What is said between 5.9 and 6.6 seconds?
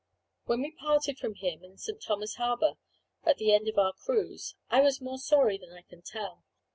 tell.